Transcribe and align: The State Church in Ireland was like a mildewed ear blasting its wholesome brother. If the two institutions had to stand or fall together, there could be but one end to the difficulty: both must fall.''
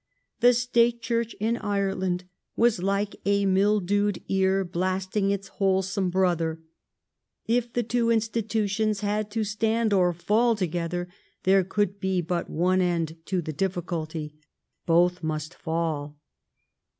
The 0.39 0.53
State 0.53 1.03
Church 1.03 1.35
in 1.39 1.57
Ireland 1.57 2.23
was 2.55 2.81
like 2.81 3.17
a 3.23 3.45
mildewed 3.45 4.23
ear 4.27 4.65
blasting 4.65 5.29
its 5.29 5.49
wholesome 5.59 6.09
brother. 6.09 6.59
If 7.45 7.71
the 7.71 7.83
two 7.83 8.09
institutions 8.09 9.01
had 9.01 9.29
to 9.29 9.43
stand 9.43 9.93
or 9.93 10.11
fall 10.11 10.55
together, 10.55 11.07
there 11.43 11.63
could 11.63 11.99
be 11.99 12.19
but 12.19 12.49
one 12.49 12.81
end 12.81 13.15
to 13.25 13.43
the 13.43 13.53
difficulty: 13.53 14.33
both 14.87 15.21
must 15.21 15.53
fall.'' 15.53 16.17